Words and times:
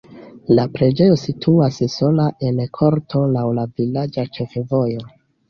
La 0.59 0.63
preĝejo 0.77 1.17
situas 1.23 1.77
sola 1.97 2.25
en 2.49 2.63
korto 2.79 3.23
laŭ 3.37 3.45
la 3.61 3.67
vilaĝa 3.83 4.27
ĉefvojo. 4.41 5.07